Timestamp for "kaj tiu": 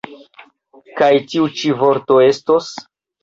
1.01-1.45